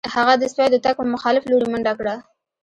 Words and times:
هغه 0.15 0.33
د 0.37 0.43
سپیو 0.51 0.69
د 0.73 0.77
تګ 0.85 0.93
په 0.99 1.05
مخالف 1.13 1.43
لوري 1.51 1.67
منډه 1.71 1.93
کړه 1.99 2.15